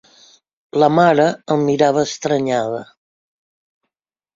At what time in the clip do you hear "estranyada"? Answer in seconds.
2.11-2.85